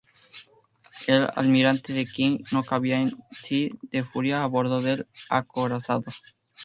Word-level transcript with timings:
El 1.05 1.27
almirante 1.35 2.05
King 2.05 2.39
no 2.51 2.63
cabía 2.63 2.99
en 3.01 3.13
sí 3.33 3.71
de 3.83 4.03
furia 4.03 4.41
a 4.41 4.47
bordo 4.47 4.81
del 4.81 5.05
acorazado. 5.29 6.11